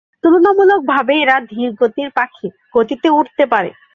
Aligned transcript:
তুলনামূলকভাবে 0.23 1.13
এরা 1.23 1.37
ধীরগতির 1.51 2.09
পাখি, 2.17 2.47
গতিতে 2.73 3.07
উড়তে 3.09 3.43
পারে। 3.45 3.69